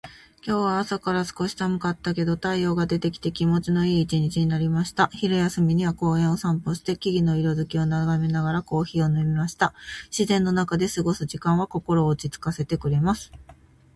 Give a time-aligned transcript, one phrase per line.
[0.43, 5.09] 今日は朝から少し寒かったけれど、太陽が出てきて気持ちのいい一日になりました。
[5.13, 9.75] 昼休みには公園を散歩して、木々の色づきを眺めながらコーヒーを飲みました。
[10.09, 13.31] 自然の中で過ごす時間は心を落ち着かせてくれます。